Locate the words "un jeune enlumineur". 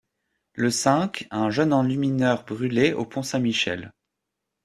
1.29-2.43